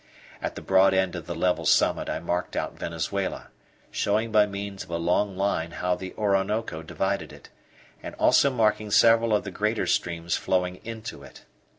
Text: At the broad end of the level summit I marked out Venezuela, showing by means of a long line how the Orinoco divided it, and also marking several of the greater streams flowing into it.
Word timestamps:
At 0.41 0.55
the 0.55 0.63
broad 0.63 0.95
end 0.95 1.15
of 1.15 1.27
the 1.27 1.35
level 1.35 1.63
summit 1.63 2.09
I 2.09 2.17
marked 2.19 2.55
out 2.55 2.73
Venezuela, 2.75 3.49
showing 3.91 4.31
by 4.31 4.47
means 4.47 4.83
of 4.83 4.89
a 4.89 4.97
long 4.97 5.37
line 5.37 5.69
how 5.73 5.93
the 5.93 6.15
Orinoco 6.17 6.81
divided 6.81 7.31
it, 7.31 7.49
and 8.01 8.15
also 8.15 8.49
marking 8.49 8.89
several 8.89 9.31
of 9.31 9.43
the 9.43 9.51
greater 9.51 9.85
streams 9.85 10.35
flowing 10.35 10.77
into 10.83 11.21
it. 11.21 11.45